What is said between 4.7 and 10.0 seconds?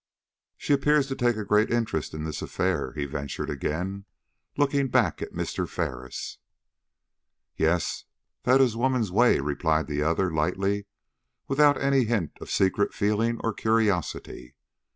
back at Mr. Ferris. "Yes, that is woman's way," replied